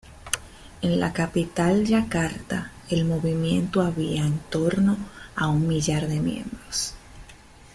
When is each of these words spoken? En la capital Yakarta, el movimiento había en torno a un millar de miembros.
En 0.81 0.99
la 0.99 1.13
capital 1.13 1.85
Yakarta, 1.85 2.71
el 2.89 3.05
movimiento 3.05 3.83
había 3.83 4.25
en 4.25 4.39
torno 4.49 4.97
a 5.35 5.47
un 5.47 5.67
millar 5.67 6.07
de 6.07 6.19
miembros. 6.19 6.95